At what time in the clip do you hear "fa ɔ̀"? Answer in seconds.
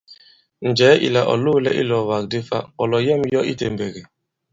2.47-2.85